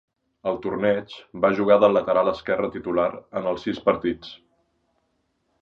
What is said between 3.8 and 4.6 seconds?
partits.